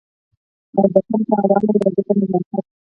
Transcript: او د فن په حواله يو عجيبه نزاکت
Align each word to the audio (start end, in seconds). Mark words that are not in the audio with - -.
او 0.77 0.83
د 0.93 0.95
فن 1.07 1.21
په 1.27 1.33
حواله 1.41 1.65
يو 1.73 1.81
عجيبه 1.85 2.13
نزاکت 2.19 2.65